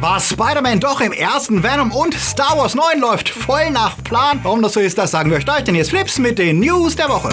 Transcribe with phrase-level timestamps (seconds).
[0.00, 4.38] Was Spider-Man doch im ersten Venom und Star Wars 9 läuft voll nach Plan.
[4.44, 6.94] Warum das so ist, das sagen wir euch gleich, denn jetzt Flips mit den News
[6.94, 7.30] der Woche.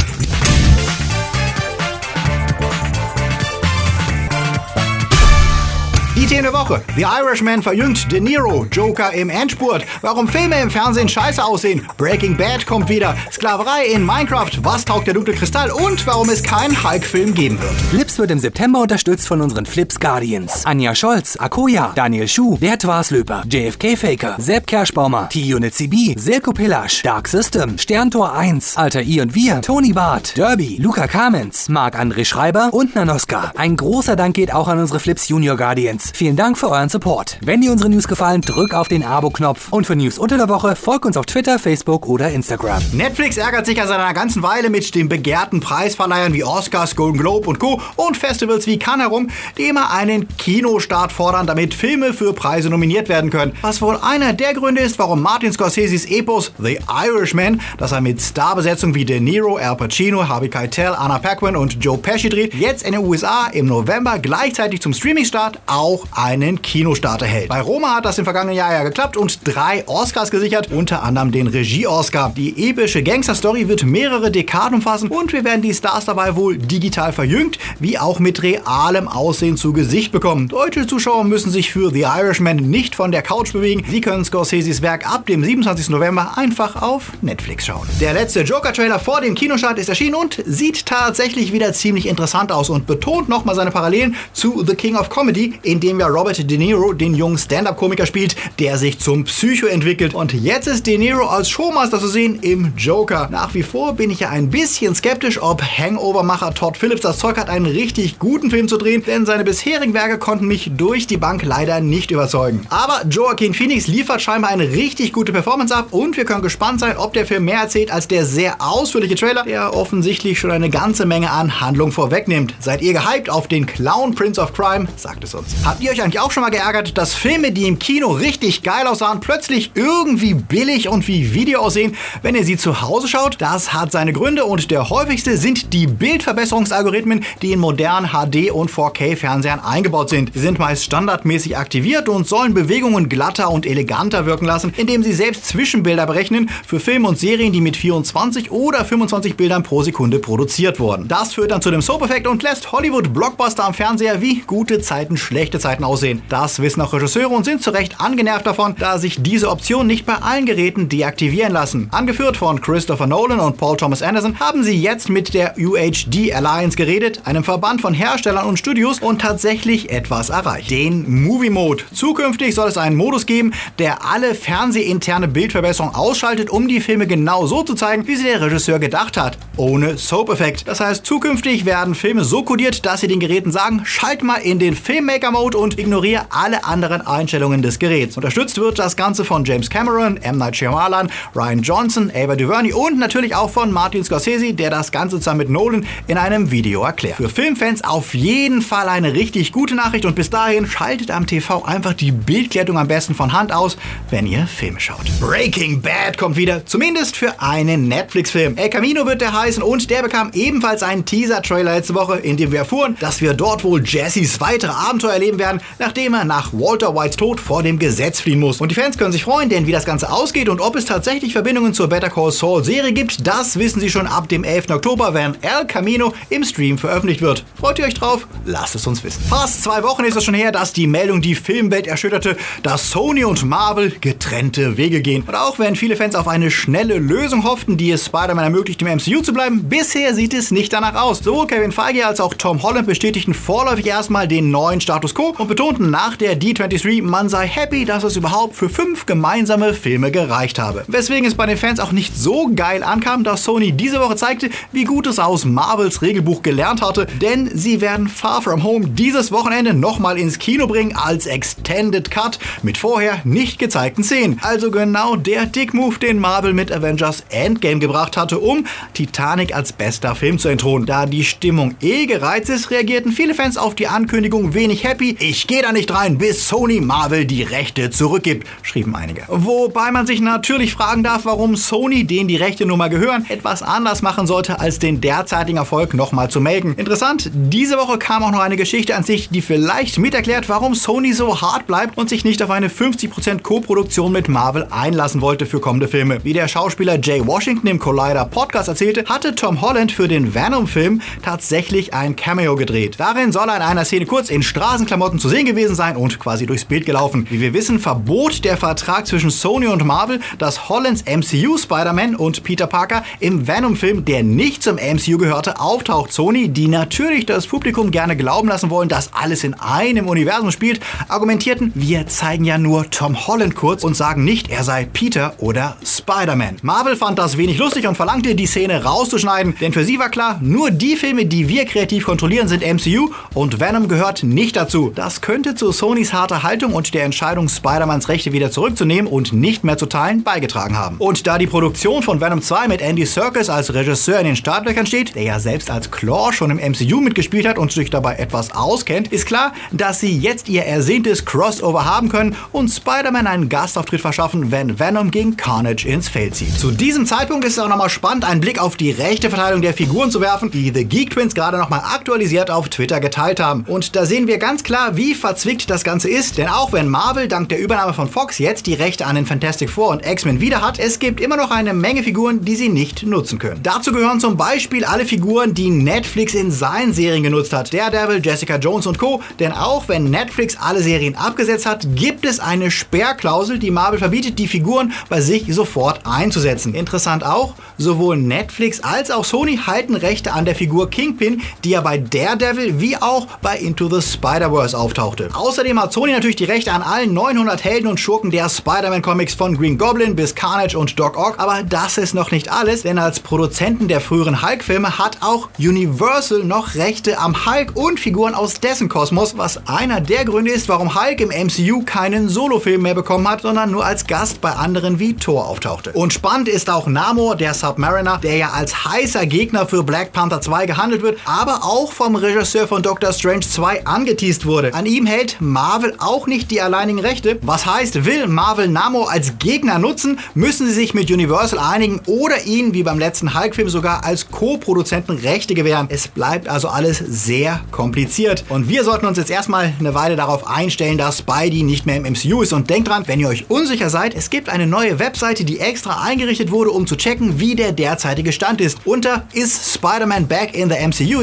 [6.28, 6.82] Themen der Woche.
[6.96, 12.36] The Irishman verjüngt De Niro, Joker im Endspurt, warum Filme im Fernsehen scheiße aussehen, Breaking
[12.36, 16.84] Bad kommt wieder, Sklaverei in Minecraft, was taugt der dunkle Kristall und warum es keinen
[16.84, 17.72] Hulk-Film geben wird.
[17.92, 20.66] Flips wird im September unterstützt von unseren Flips Guardians.
[20.66, 27.04] Anja Scholz, Akoya, Daniel Schuh, Bert Waslöper, JFK Faker, Sepp Kerschbaumer, T-Unit CB, Silko Pillasch,
[27.04, 32.70] Dark System, Sterntor 1, Alter I und Wir, Tony Barth, Derby, Luca Kamens, Marc-André Schreiber
[32.72, 33.54] und Nanoska.
[33.56, 36.15] Ein großer Dank geht auch an unsere Flips Junior Guardians.
[36.16, 37.40] Vielen Dank für euren Support.
[37.42, 39.74] Wenn dir unsere News gefallen, drück auf den Abo-Knopf.
[39.74, 42.82] Und für News unter der Woche folg uns auf Twitter, Facebook oder Instagram.
[42.94, 47.18] Netflix ärgert sich ja seit einer ganzen Weile mit den begehrten Preisverleihern wie Oscars, Golden
[47.18, 47.82] Globe und Co.
[47.98, 53.10] und Festivals wie Cannes herum, die immer einen Kinostart fordern, damit Filme für Preise nominiert
[53.10, 53.52] werden können.
[53.62, 58.22] Was wohl einer der Gründe ist, warum Martin Scorseses Epos The Irishman, das er mit
[58.22, 62.84] Starbesetzung wie De Niro, Al Pacino, Harvey Keitel, Anna Paquin und Joe Pesci dreht, jetzt
[62.84, 67.50] in den USA im November gleichzeitig zum Streamingstart auch einen Kinostart erhält.
[67.50, 71.32] Bei Roma hat das im vergangenen Jahr ja geklappt und drei Oscars gesichert, unter anderem
[71.32, 72.34] den Regie-Oscar.
[72.36, 77.14] Die epische Gangster-Story wird mehrere Dekaden umfassen und wir werden die Stars dabei wohl digital
[77.14, 80.48] verjüngt, wie auch mit realem Aussehen zu Gesicht bekommen.
[80.48, 83.84] Deutsche Zuschauer müssen sich für The Irishman nicht von der Couch bewegen.
[83.90, 85.90] Sie können Scorseses Werk ab dem 27.
[85.90, 87.88] November einfach auf Netflix schauen.
[88.00, 92.70] Der letzte Joker-Trailer vor dem Kinostart ist erschienen und sieht tatsächlich wieder ziemlich interessant aus
[92.70, 96.58] und betont nochmal seine Parallelen zu The King of Comedy, in dem ja Robert De
[96.58, 100.14] Niro den jungen Stand-Up-Komiker spielt, der sich zum Psycho entwickelt.
[100.14, 103.30] Und jetzt ist De Niro als Showmaster zu sehen im Joker.
[103.32, 107.38] Nach wie vor bin ich ja ein bisschen skeptisch, ob Hangover-Macher Todd Phillips das Zeug
[107.38, 111.18] hat, einen richtig guten Film zu drehen, denn seine bisherigen Werke konnten mich durch die
[111.18, 112.66] Bank leider nicht überzeugen.
[112.70, 116.98] Aber Joaquin Phoenix liefert scheinbar eine richtig gute Performance ab und wir können gespannt sein,
[116.98, 121.06] ob der Film mehr erzählt als der sehr ausführliche Trailer, der offensichtlich schon eine ganze
[121.06, 122.54] Menge an Handlung vorwegnimmt.
[122.60, 124.88] Seid ihr gehypt auf den Clown Prince of Crime?
[124.96, 125.56] Sagt es uns.
[125.64, 128.88] Habt ihr euch eigentlich auch schon mal geärgert, dass Filme, die im Kino richtig geil
[128.88, 133.38] aussahen, plötzlich irgendwie billig und wie Video aussehen, wenn ihr sie zu Hause schaut?
[133.40, 138.72] Das hat seine Gründe und der häufigste sind die Bildverbesserungsalgorithmen, die in modernen HD- und
[138.72, 140.32] 4K-Fernsehern eingebaut sind.
[140.34, 145.14] Sie sind meist standardmäßig aktiviert und sollen Bewegungen glatter und eleganter wirken lassen, indem sie
[145.14, 150.18] selbst Zwischenbilder berechnen für Filme und Serien, die mit 24 oder 25 Bildern pro Sekunde
[150.18, 151.08] produziert wurden.
[151.08, 155.60] Das führt dann zu dem Soap-Effekt und lässt Hollywood-Blockbuster am Fernseher wie gute Zeiten, schlechte
[155.60, 156.22] Zeiten aussehen.
[156.30, 160.06] Das wissen auch Regisseure und sind zu Recht angenervt davon, da sich diese Option nicht
[160.06, 161.90] bei allen Geräten deaktivieren lassen.
[161.92, 166.78] Angeführt von Christopher Nolan und Paul Thomas Anderson haben sie jetzt mit der UHD Alliance
[166.78, 170.70] geredet, einem Verband von Herstellern und Studios und tatsächlich etwas erreicht.
[170.70, 171.84] Den Movie Mode.
[171.94, 177.46] Zukünftig soll es einen Modus geben, der alle fernsehinterne Bildverbesserung ausschaltet, um die Filme genau
[177.48, 179.38] so zu zeigen, wie sie der Regisseur gedacht hat.
[179.58, 180.68] Ohne Soap-Effekt.
[180.68, 184.60] Das heißt, zukünftig werden Filme so kodiert, dass sie den Geräten sagen, schalt mal in
[184.60, 188.16] den Filmmaker-Mode und ignoriere alle anderen Einstellungen des Geräts.
[188.18, 190.38] Unterstützt wird das Ganze von James Cameron, M.
[190.38, 195.18] Night Shyamalan, Ryan Johnson, Ava DuVernay und natürlich auch von Martin Scorsese, der das Ganze
[195.18, 197.18] zusammen mit Nolan in einem Video erklärt.
[197.18, 201.66] Für Filmfans auf jeden Fall eine richtig gute Nachricht und bis dahin schaltet am TV
[201.66, 203.76] einfach die Bildklettung am besten von Hand aus,
[204.12, 205.06] wenn ihr Filme schaut.
[205.20, 208.56] Breaking Bad kommt wieder, zumindest für einen Netflix-Film.
[208.58, 212.52] El Camino wird der heißen und der bekam ebenfalls einen Teaser-Trailer letzte Woche, in dem
[212.52, 216.96] wir erfuhren, dass wir dort wohl Jessys weitere Abenteuer erleben werden, nachdem er nach Walter
[216.96, 218.62] Whites Tod vor dem Gesetz fliehen muss.
[218.62, 221.34] Und die Fans können sich freuen, denn wie das Ganze ausgeht und ob es tatsächlich
[221.34, 224.70] Verbindungen zur Better Call Saul Serie gibt, das wissen sie schon ab dem 11.
[224.70, 227.44] Oktober, wenn El Camino im Stream veröffentlicht wird.
[227.60, 228.28] Freut ihr euch drauf?
[228.46, 229.24] Lasst es uns wissen.
[229.30, 233.24] Fast zwei Wochen ist es schon her, dass die Meldung die Filmwelt erschütterte, dass Sony
[233.24, 235.24] und Marvel getrennte Wege gehen.
[235.28, 238.88] Und auch wenn viele Fans auf eine schnelle Lösung hofften, die es Spider-Man ermöglicht, im
[238.88, 241.20] MCU zu bleiben, bisher sieht es nicht danach aus.
[241.20, 245.48] Sowohl Kevin Feige als auch Tom Holland bestätigten vorläufig erstmal den neuen Status quo und
[245.48, 250.60] betonten nach der D23, man sei happy, dass es überhaupt für fünf gemeinsame Filme gereicht
[250.60, 250.84] habe.
[250.88, 254.50] Weswegen es bei den Fans auch nicht so geil ankam, dass Sony diese Woche zeigte,
[254.72, 259.32] wie gut es aus Marvels Regelbuch gelernt hatte, denn sie werden Far From Home dieses
[259.32, 264.40] Wochenende nochmal ins Kino bringen als Extended Cut mit vorher nicht gezeigten Szenen.
[264.42, 270.16] Also genau der Dick-Move, den Marvel mit Avengers Endgame gebracht hatte, um Titanic als bester
[270.16, 270.86] Film zu entthronen.
[270.86, 275.48] Da die Stimmung eh gereizt ist, reagierten viele Fans auf die Ankündigung wenig happy, Ich
[275.48, 279.24] gehe da nicht rein, bis Sony Marvel die Rechte zurückgibt, schrieben einige.
[279.28, 283.64] Wobei man sich natürlich fragen darf, warum Sony, denen die Rechte nun mal gehören, etwas
[283.64, 286.76] anders machen sollte, als den derzeitigen Erfolg nochmal zu melken.
[286.76, 290.76] Interessant, diese Woche kam auch noch eine Geschichte an sich, die vielleicht mit erklärt, warum
[290.76, 295.48] Sony so hart bleibt und sich nicht auf eine 50% Co-Produktion mit Marvel einlassen wollte
[295.48, 296.24] für kommende Filme.
[296.24, 301.02] Wie der Schauspieler Jay Washington im Collider Podcast erzählte, hatte Tom Holland für den Venom-Film
[301.24, 303.00] tatsächlich ein Cameo gedreht.
[303.00, 306.46] Darin soll er in einer Szene kurz in Straßenklamotten zu sehen gewesen sein und quasi
[306.46, 307.28] durchs Bild gelaufen.
[307.30, 312.44] Wie wir wissen, verbot der Vertrag zwischen Sony und Marvel, dass Hollands MCU Spider-Man und
[312.44, 316.12] Peter Parker im Venom-Film, der nicht zum MCU gehörte, auftaucht.
[316.12, 320.80] Sony, die natürlich das Publikum gerne glauben lassen wollen, dass alles in einem Universum spielt,
[321.08, 325.78] argumentierten, wir zeigen ja nur Tom Holland kurz und sagen nicht, er sei Peter oder
[325.86, 326.58] Spider-Man.
[326.62, 330.40] Marvel fand das wenig lustig und verlangte, die Szene rauszuschneiden, denn für sie war klar,
[330.42, 334.92] nur die Filme, die wir kreativ kontrollieren, sind MCU und Venom gehört nicht dazu.
[334.94, 339.64] Das könnte zu Sonys harter Haltung und der Entscheidung, Spider-Mans Rechte wieder zurückzunehmen und nicht
[339.64, 340.96] mehr zu teilen, beigetragen haben.
[340.98, 344.88] Und da die Produktion von Venom 2 mit Andy Serkis als Regisseur in den Startlöchern
[344.88, 348.52] steht, der ja selbst als Claw schon im MCU mitgespielt hat und sich dabei etwas
[348.52, 354.02] auskennt, ist klar, dass sie jetzt ihr ersehntes Crossover haben können und Spider-Man einen Gastauftritt
[354.02, 356.58] verschaffen, wenn Venom gegen Carnage ins Feld zieht.
[356.58, 359.76] Zu diesem Zeitpunkt ist es auch nochmal spannend, einen Blick auf die rechte Verteilung der
[359.76, 363.66] Figuren zu werfen, die The Geek Twins gerade nochmal aktualisiert auf Twitter geteilt haben.
[363.68, 367.28] Und da sehen wir ganz klar, wie verzwickt das Ganze ist, denn auch wenn Marvel
[367.28, 370.62] dank der Übernahme von Fox jetzt die Rechte an den Fantastic Four und X-Men wieder
[370.62, 373.62] hat, es gibt immer noch eine Menge Figuren, die sie nicht nutzen können.
[373.64, 377.74] Dazu gehören zum Beispiel alle Figuren, die Netflix in seinen Serien genutzt hat.
[377.74, 379.22] Daredevil, Jessica Jones und Co.
[379.40, 384.40] Denn auch wenn Netflix alle Serien abgesetzt hat, gibt es eine Sperrklausel, die Marvel verbietet,
[384.40, 386.74] die Figuren bei sich sofort einzusetzen.
[386.74, 391.82] Interessant auch, sowohl Netflix als auch Sony halten Rechte an der Figur Kingpin, die ja
[391.82, 395.30] bei Daredevil wie auch bei Into the Spider-Verse auftauchte.
[395.34, 399.58] Außerdem hat Sony natürlich die Rechte an allen 900 Helden und Schurken der Spider-Man-Comics von
[399.58, 401.40] Green Goblin bis Carnage und Doc Ock.
[401.40, 406.44] Aber das ist noch nicht alles, denn als Produzenten der früheren Hulk-Filme hat auch Universal
[406.44, 410.94] noch Rechte am Hulk und Figuren aus dessen Kosmos, was einer der Gründe ist, warum
[410.94, 415.16] Hulk im MCU keinen Solofilm mehr bekommen hat, sondern nur als Gast bei anderen wie
[415.16, 415.94] Thor auftauchte.
[415.94, 420.42] Und spannend ist auch Namor, der Submariner, der ja als heißer Gegner für Black Panther
[420.42, 424.75] 2 gehandelt wird, aber auch vom Regisseur von Doctor Strange 2 angeteased wurde.
[424.76, 427.40] An ihm hält Marvel auch nicht die alleinigen Rechte.
[427.44, 432.44] Was heißt, will Marvel Namor als Gegner nutzen, müssen sie sich mit Universal einigen oder
[432.44, 435.88] ihn, wie beim letzten Hulk-Film, sogar als Co-Produzenten Rechte gewähren.
[435.90, 438.44] Es bleibt also alles sehr kompliziert.
[438.50, 442.04] Und wir sollten uns jetzt erstmal eine Weile darauf einstellen, dass Spidey nicht mehr im
[442.04, 442.52] MCU ist.
[442.52, 446.04] Und denkt dran, wenn ihr euch unsicher seid, es gibt eine neue Webseite, die extra
[446.04, 448.80] eingerichtet wurde, um zu checken, wie der derzeitige Stand ist.
[448.84, 451.22] Unter Is Spider-Man Back in the MCU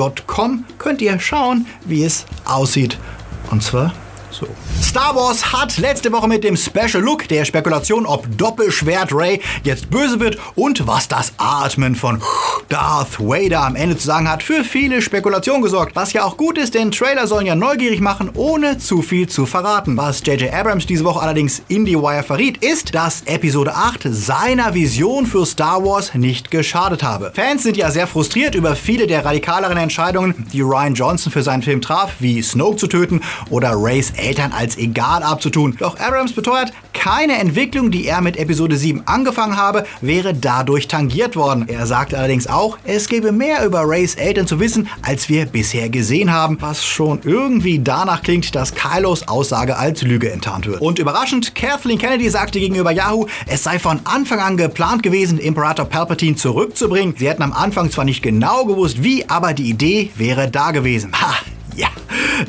[0.00, 2.98] Yet.com könnt ihr schauen, wie es aussieht.
[3.50, 3.92] Und zwar
[4.30, 4.46] so.
[4.82, 9.90] Star Wars hat letzte Woche mit dem Special Look der Spekulation, ob Doppelschwert Ray jetzt
[9.90, 12.20] böse wird und was das Atmen von
[12.68, 15.94] Darth Vader am Ende zu sagen hat, für viele Spekulationen gesorgt.
[15.94, 19.46] Was ja auch gut ist, denn Trailer sollen ja neugierig machen, ohne zu viel zu
[19.46, 19.96] verraten.
[19.96, 20.52] Was J.J.
[20.52, 25.44] Abrams diese Woche allerdings in die Wire verriet, ist, dass Episode 8 seiner Vision für
[25.46, 27.32] Star Wars nicht geschadet habe.
[27.34, 31.62] Fans sind ja sehr frustriert über viele der radikaleren Entscheidungen, die Ryan Johnson für seinen
[31.62, 35.74] Film traf, wie Snoke zu töten oder Rays Eltern als egal abzutun.
[35.78, 41.34] Doch Abrams beteuert, keine Entwicklung, die er mit Episode 7 angefangen habe, wäre dadurch tangiert
[41.34, 41.68] worden.
[41.68, 45.88] Er sagt allerdings auch, es gäbe mehr über Rays Eltern zu wissen, als wir bisher
[45.88, 50.80] gesehen haben, was schon irgendwie danach klingt, dass Kylos Aussage als Lüge enttarnt wird.
[50.80, 55.86] Und überraschend, Kathleen Kennedy sagte gegenüber Yahoo, es sei von Anfang an geplant gewesen, Imperator
[55.86, 57.16] Palpatine zurückzubringen.
[57.18, 61.10] Sie hätten am Anfang zwar nicht genau gewusst, wie, aber die Idee wäre da gewesen.
[61.20, 61.34] Ha,
[61.76, 61.88] ja,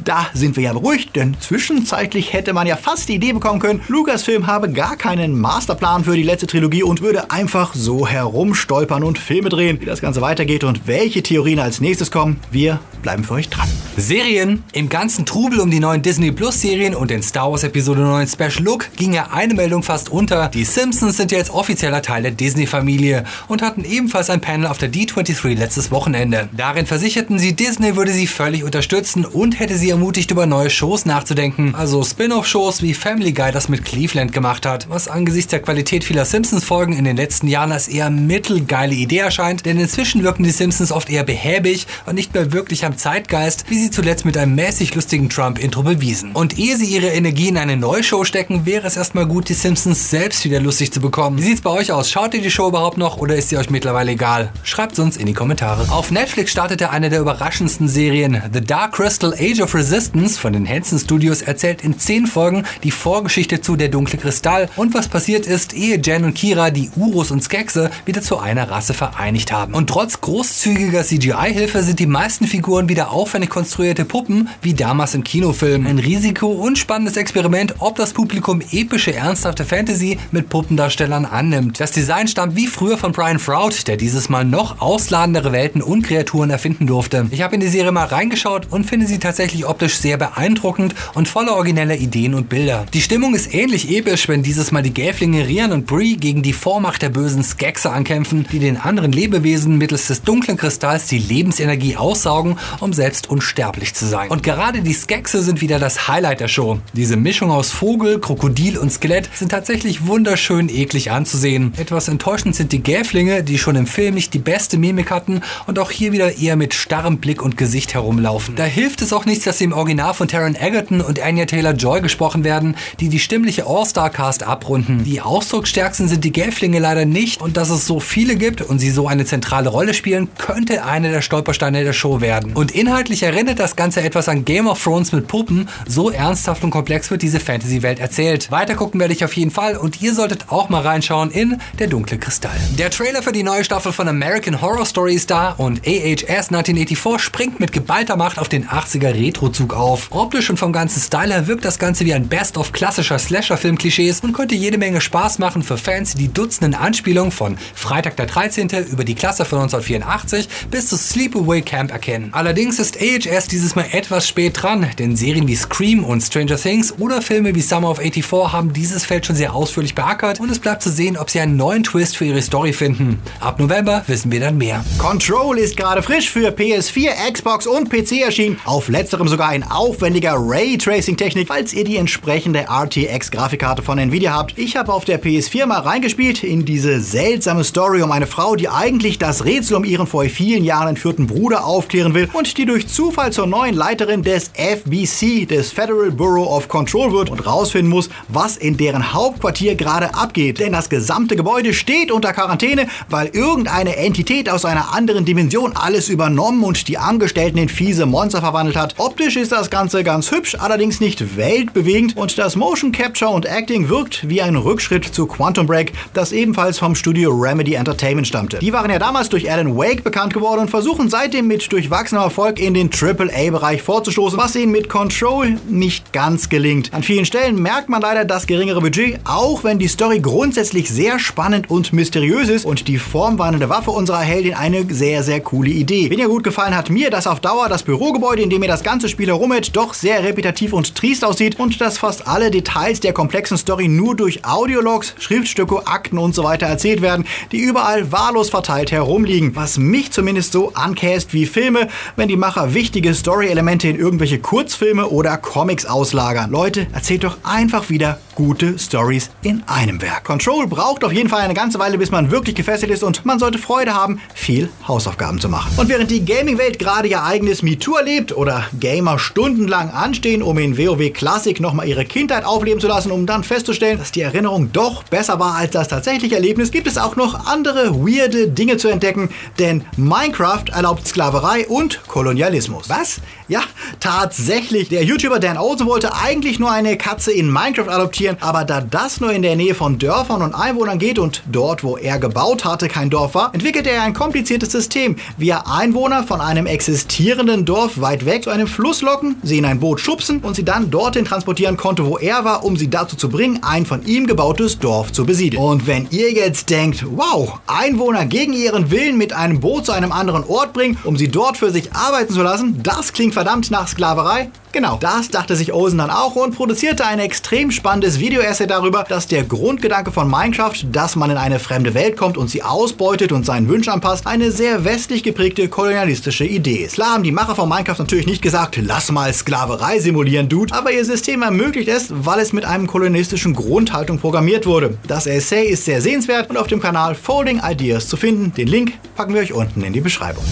[0.04, 3.82] da sind wir ja beruhigt, denn zwischenzeitlich hätte man ja fast die Idee bekommen können,
[3.88, 9.18] Lucasfilm habe gar keinen Masterplan für die letzte Trilogie und würde einfach so herumstolpern und
[9.18, 9.80] Filme drehen.
[9.82, 13.68] Wie das Ganze weitergeht und welche Theorien als nächstes kommen, wir bleiben für euch dran.
[13.98, 14.64] Serien.
[14.74, 18.28] Im ganzen Trubel um die neuen Disney Plus Serien und den Star Wars Episode 9
[18.28, 20.48] Special Look ging ja eine Meldung fast unter.
[20.50, 24.92] Die Simpsons sind jetzt offizieller Teil der Disney-Familie und hatten ebenfalls ein Panel auf der
[24.92, 26.50] D23 letztes Wochenende.
[26.56, 31.06] Darin versicherten sie, Disney würde sie völlig unterstützen und hätte sie ermutigt, über neue Shows
[31.06, 31.76] nachzudenken.
[31.76, 36.26] Also Spin-off-Shows wie Family Guy das mit Cleveland gemacht hat, was angesichts der Qualität vieler
[36.26, 40.92] Simpsons-Folgen in den letzten Jahren als eher mittelgeile Idee erscheint, denn inzwischen wirken die Simpsons
[40.92, 44.96] oft eher behäbig und nicht mehr wirklich am Zeitgeist, wie sie zuletzt mit einem mäßig
[44.96, 46.32] lustigen Trump-Intro bewiesen.
[46.34, 49.54] Und ehe sie ihre Energie in eine neue Show stecken, wäre es erstmal gut, die
[49.54, 51.38] Simpsons selbst wieder lustig zu bekommen.
[51.38, 52.10] Wie sieht's bei euch aus?
[52.10, 54.52] Schaut ihr die Show überhaupt noch oder ist sie euch mittlerweile egal?
[54.64, 55.92] Schreibt uns in die Kommentare.
[55.92, 60.70] Auf Netflix startete eine der überraschendsten Serien, The Dark Crystal Age of Resistance von den
[60.70, 65.48] Hanson Studios erzählt in zehn Folgen die Vorgeschichte zu Der dunkle Kristall und was passiert
[65.48, 69.74] ist, ehe Jen und Kira die Urus und Skexe wieder zu einer Rasse vereinigt haben.
[69.74, 75.24] Und trotz großzügiger CGI-Hilfe sind die meisten Figuren wieder aufwendig konstruierte Puppen, wie damals im
[75.24, 75.88] Kinofilm.
[75.88, 81.80] Ein Risiko und spannendes Experiment, ob das Publikum epische, ernsthafte Fantasy mit Puppendarstellern annimmt.
[81.80, 86.04] Das Design stammt wie früher von Brian Froud, der dieses Mal noch ausladendere Welten und
[86.04, 87.26] Kreaturen erfinden durfte.
[87.32, 91.30] Ich habe in die Serie mal reingeschaut und finde sie tatsächlich optisch sehr beeindruckend und
[91.30, 92.86] voller origineller Ideen und Bilder.
[92.94, 96.52] Die Stimmung ist ähnlich episch, wenn dieses Mal die Gelflinge Rian und Bree gegen die
[96.52, 101.96] Vormacht der bösen Skexe ankämpfen, die den anderen Lebewesen mittels des dunklen Kristalls die Lebensenergie
[101.96, 104.30] aussaugen, um selbst unsterblich zu sein.
[104.30, 106.82] Und gerade die Skexe sind wieder das Highlight der Show.
[106.92, 111.72] Diese Mischung aus Vogel, Krokodil und Skelett sind tatsächlich wunderschön eklig anzusehen.
[111.78, 115.80] Etwas enttäuschend sind die Gelflinge, die schon im Film nicht die beste Mimik hatten und
[115.80, 118.58] auch hier wieder eher mit starrem Blick und Gesicht herumlaufen.
[118.58, 122.02] Da hilft es auch nichts, dass sie im Original von Taron Egerton und Anya Taylor-Joy
[122.02, 125.04] gesprochen werden, die die stimmliche All-Star-Cast abrunden.
[125.04, 128.90] Die ausdrucksstärksten sind die Gelflinge leider nicht und dass es so viele gibt und sie
[128.90, 132.54] so eine zentrale Rolle spielen, könnte eine der Stolpersteine der Show werden.
[132.54, 136.72] Und inhaltlich erinnert das Ganze etwas an Game of Thrones mit Puppen, so ernsthaft und
[136.72, 138.50] komplex wird diese Fantasy-Welt erzählt.
[138.50, 141.86] Weiter gucken werde ich auf jeden Fall und ihr solltet auch mal reinschauen in Der
[141.86, 142.58] dunkle Kristall.
[142.80, 147.20] Der Trailer für die neue Staffel von American Horror Story ist da und AHS 1984
[147.20, 150.08] springt mit geballter Macht auf den 80er Retro-Zug auf.
[150.12, 154.34] Optisch und vom ganzen Style her wirkt das Ganze wie ein Best-of klassischer Slasher-Film-Klischees und
[154.34, 158.70] könnte jede Menge Spaß machen für Fans, die Dutzenden Anspielungen von Freitag der 13.
[158.92, 162.30] über die Klasse von 1984 bis zu Sleepaway Camp erkennen.
[162.32, 166.94] Allerdings ist AHS dieses Mal etwas spät dran, denn Serien wie Scream und Stranger Things
[167.00, 170.60] oder Filme wie Summer of 84 haben dieses Feld schon sehr ausführlich beackert und es
[170.60, 173.22] bleibt zu sehen, ob sie einen neuen Twist für ihre Story finden.
[173.40, 174.84] Ab November wissen wir dann mehr.
[174.98, 178.61] Control ist gerade frisch für PS4, Xbox und PC erschienen.
[178.64, 184.60] Auf letzterem sogar in aufwendiger Raytracing-Technik, falls ihr die entsprechende RTX-Grafikkarte von Nvidia habt.
[184.60, 188.70] Ich habe auf der PS4 mal reingespielt in diese seltsame Story um eine Frau, die
[188.70, 192.88] eigentlich das Rätsel um ihren vor vielen Jahren entführten Bruder aufklären will und die durch
[192.88, 198.10] Zufall zur neuen Leiterin des FBC, des Federal Bureau of Control wird und rausfinden muss,
[198.28, 200.60] was in deren Hauptquartier gerade abgeht.
[200.60, 206.10] Denn das gesamte Gebäude steht unter Quarantäne, weil irgendeine Entität aus einer anderen Dimension alles
[206.10, 208.96] übernommen und die Angestellten in fiese Monster verwandelt hat.
[208.98, 213.88] Optisch ist das Ganze ganz hübsch, allerdings nicht weltbewegend und das Motion Capture und Acting
[213.88, 218.60] wirkt wie ein Rückschritt zu Quantum Break, das ebenfalls vom Studio Remedy Entertainment stammte.
[218.60, 222.60] Die waren ja damals durch Alan Wake bekannt geworden und versuchen seitdem mit durchwachsenem Erfolg
[222.60, 226.94] in den AAA-Bereich vorzustoßen, was ihnen mit Control nicht ganz gelingt.
[226.94, 231.20] An vielen Stellen merkt man leider das geringere Budget, auch wenn die Story grundsätzlich sehr
[231.20, 236.10] spannend und mysteriös ist und die formwandelnde Waffe unserer Heldin eine sehr, sehr coole Idee.
[236.10, 239.08] Weniger gut gefallen hat mir, dass auf Dauer das Bürogebäude, in dem ihr das ganze
[239.10, 243.58] Spiel herumhält, doch sehr repetitiv und triest aussieht und dass fast alle Details der komplexen
[243.58, 248.92] Story nur durch Audiologs, Schriftstücke, Akten und so weiter erzählt werden, die überall wahllos verteilt
[248.92, 249.56] herumliegen.
[249.56, 255.08] Was mich zumindest so ankäst wie Filme, wenn die Macher wichtige Story-Elemente in irgendwelche Kurzfilme
[255.08, 256.52] oder Comics auslagern.
[256.52, 260.24] Leute, erzählt doch einfach wieder gute Stories in einem Werk.
[260.24, 263.38] Control braucht auf jeden Fall eine ganze Weile, bis man wirklich gefesselt ist und man
[263.38, 265.72] sollte Freude haben, viel Hausaufgaben zu machen.
[265.78, 270.76] Und während die Gaming-Welt gerade ihr eigenes MeToo erlebt oder Gamer stundenlang anstehen, um in
[270.76, 275.04] WoW Classic nochmal ihre Kindheit aufleben zu lassen, um dann festzustellen, dass die Erinnerung doch
[275.04, 279.30] besser war als das tatsächliche Erlebnis, gibt es auch noch andere weirde Dinge zu entdecken,
[279.60, 282.90] denn Minecraft erlaubt Sklaverei und Kolonialismus.
[282.90, 283.22] Was?
[283.48, 283.62] Ja,
[284.00, 284.90] tatsächlich.
[284.90, 289.20] Der YouTuber Dan Olsen wollte eigentlich nur eine Katze in Minecraft adoptieren, aber da das
[289.20, 292.88] nur in der Nähe von Dörfern und Einwohnern geht und dort, wo er gebaut hatte,
[292.88, 298.00] kein Dorf war, entwickelte er ein kompliziertes System, wie er Einwohner von einem existierenden Dorf
[298.02, 301.26] weit weg zu einem Fluss locken, sie in ein Boot schubsen und sie dann dorthin
[301.26, 305.12] transportieren konnte, wo er war, um sie dazu zu bringen, ein von ihm gebautes Dorf
[305.12, 305.62] zu besiedeln.
[305.62, 310.12] Und wenn ihr jetzt denkt, wow, Einwohner gegen ihren Willen mit einem Boot zu einem
[310.12, 313.88] anderen Ort bringen, um sie dort für sich arbeiten zu lassen, das klingt verdammt nach
[313.88, 319.04] Sklaverei, Genau, das dachte sich Olsen dann auch und produzierte ein extrem spannendes Video-Essay darüber,
[319.04, 323.34] dass der Grundgedanke von Minecraft, dass man in eine fremde Welt kommt und sie ausbeutet
[323.34, 326.94] und seinen Wünschen anpasst, eine sehr westlich geprägte kolonialistische Idee ist.
[326.94, 330.94] Klar haben die Macher von Minecraft natürlich nicht gesagt, lass mal Sklaverei simulieren, Dude, aber
[330.94, 334.98] ihr System ermöglicht es, weil es mit einem kolonialistischen Grundhaltung programmiert wurde.
[335.06, 338.54] Das Essay ist sehr sehenswert und auf dem Kanal Folding Ideas zu finden.
[338.54, 340.46] Den Link packen wir euch unten in die Beschreibung.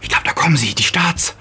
[0.00, 1.39] Ich glaube, da kommen sie, die Woche.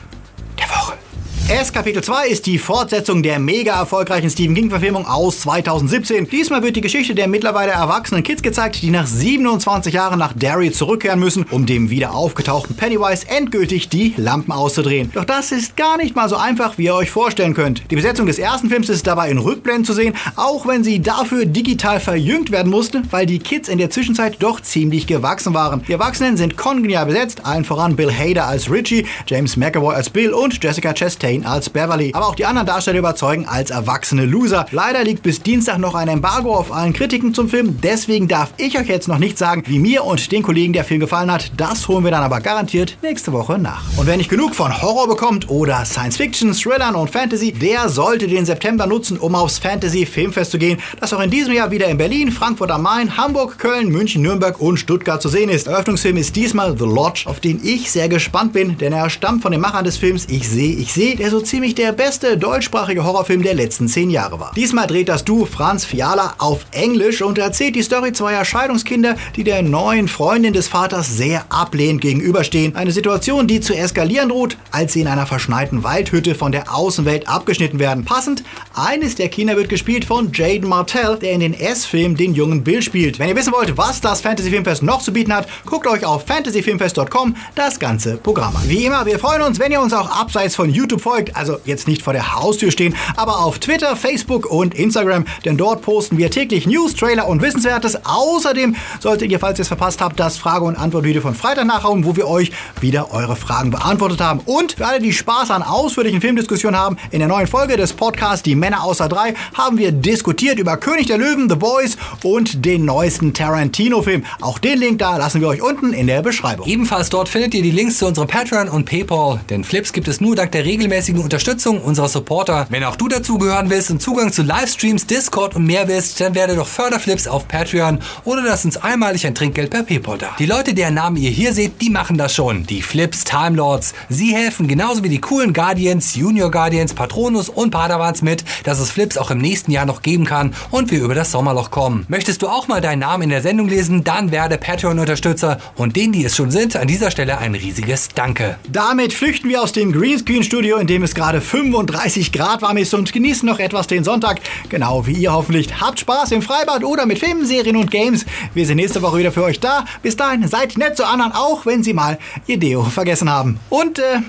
[1.51, 6.29] S Kapitel 2 ist die Fortsetzung der mega erfolgreichen Stephen King-Verfilmung aus 2017.
[6.29, 10.71] Diesmal wird die Geschichte der mittlerweile erwachsenen Kids gezeigt, die nach 27 Jahren nach Derry
[10.71, 15.09] zurückkehren müssen, um dem wieder aufgetauchten Pennywise endgültig die Lampen auszudrehen.
[15.15, 17.81] Doch das ist gar nicht mal so einfach, wie ihr euch vorstellen könnt.
[17.89, 21.45] Die Besetzung des ersten Films ist dabei in Rückblenden zu sehen, auch wenn sie dafür
[21.45, 25.81] digital verjüngt werden musste, weil die Kids in der Zwischenzeit doch ziemlich gewachsen waren.
[25.87, 30.31] Die Erwachsenen sind kongenial besetzt, allen voran Bill Hader als Richie, James McAvoy als Bill
[30.31, 32.11] und Jessica Chastain als Beverly.
[32.13, 34.65] Aber auch die anderen Darsteller überzeugen als erwachsene Loser.
[34.71, 38.77] Leider liegt bis Dienstag noch ein Embargo auf allen Kritiken zum Film, deswegen darf ich
[38.77, 41.51] euch jetzt noch nicht sagen, wie mir und den Kollegen der Film gefallen hat.
[41.57, 43.81] Das holen wir dann aber garantiert nächste Woche nach.
[43.97, 48.27] Und wer nicht genug von Horror bekommt oder Science Fiction, Thrillern und Fantasy, der sollte
[48.27, 51.87] den September nutzen, um aufs Fantasy Filmfest zu gehen, das auch in diesem Jahr wieder
[51.87, 55.67] in Berlin, Frankfurt am Main, Hamburg, Köln, München, Nürnberg und Stuttgart zu sehen ist.
[55.67, 59.51] Eröffnungsfilm ist diesmal The Lodge, auf den ich sehr gespannt bin, denn er stammt von
[59.51, 63.43] den Machern des Films Ich sehe, ich sehe, der so ziemlich der beste deutschsprachige Horrorfilm
[63.43, 64.51] der letzten zehn Jahre war.
[64.55, 69.43] Diesmal dreht das Duo Franz Fiala auf Englisch und erzählt die Story zweier Scheidungskinder, die
[69.43, 72.75] der neuen Freundin des Vaters sehr ablehnend gegenüberstehen.
[72.75, 77.27] Eine Situation, die zu eskalieren droht, als sie in einer verschneiten Waldhütte von der Außenwelt
[77.27, 78.05] abgeschnitten werden.
[78.05, 78.43] Passend,
[78.73, 82.81] eines der Kinder wird gespielt von Jaden Martell, der in den S-Film den jungen Bill
[82.81, 83.19] spielt.
[83.19, 86.25] Wenn ihr wissen wollt, was das Fantasy Filmfest noch zu bieten hat, guckt euch auf
[86.25, 88.67] fantasyfilmfest.com das ganze Programm an.
[88.67, 91.87] Wie immer, wir freuen uns, wenn ihr uns auch abseits von YouTube folgt, also jetzt
[91.87, 96.31] nicht vor der Haustür stehen, aber auf Twitter, Facebook und Instagram, denn dort posten wir
[96.31, 98.05] täglich News, Trailer und Wissenswertes.
[98.05, 102.05] Außerdem solltet ihr, falls ihr es verpasst habt, das Frage- und Antwort-Video von Freitag nachhauen,
[102.05, 104.41] wo wir euch wieder eure Fragen beantwortet haben.
[104.45, 108.43] Und für alle, die Spaß an ausführlichen Filmdiskussionen haben, in der neuen Folge des Podcasts
[108.43, 112.85] Die Männer außer drei haben wir diskutiert über König der Löwen, The Boys und den
[112.85, 114.23] neuesten Tarantino-Film.
[114.41, 116.67] Auch den Link da lassen wir euch unten in der Beschreibung.
[116.67, 120.21] Ebenfalls dort findet ihr die Links zu unserem Patreon und PayPal, denn Flips gibt es
[120.21, 120.65] nur dank der
[120.99, 122.67] regelmäßigen Unterstützung unserer Supporter.
[122.69, 126.55] Wenn auch du dazugehören willst und Zugang zu Livestreams, Discord und mehr willst, dann werde
[126.55, 130.35] doch Förderflips auf Patreon oder lass uns einmalig ein Trinkgeld per PayPal da.
[130.37, 132.65] Die Leute, deren Namen ihr hier seht, die machen das schon.
[132.65, 133.93] Die Flips Time Lords.
[134.09, 138.91] Sie helfen genauso wie die coolen Guardians, Junior Guardians, Patronus und Padawans mit, dass es
[138.91, 142.05] Flips auch im nächsten Jahr noch geben kann und wir über das Sommerloch kommen.
[142.09, 146.13] Möchtest du auch mal deinen Namen in der Sendung lesen, dann werde Patreon-Unterstützer und denen,
[146.13, 148.57] die es schon sind, an dieser Stelle ein riesiges Danke.
[148.69, 153.13] Damit flüchten wir aus dem Greenscreen-Studio, in dem es gerade 35 Grad warm ist und
[153.13, 155.79] genießen noch etwas den Sonntag, genau wie ihr hoffentlich.
[155.79, 158.25] Habt Spaß im Freibad oder mit Filmen, Serien und Games.
[158.53, 159.85] Wir sind nächste Woche wieder für euch da.
[160.01, 163.59] Bis dahin, seid nett zu anderen, auch wenn sie mal ihr Deo vergessen haben.
[163.69, 164.21] Und, äh,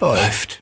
[0.00, 0.60] läuft.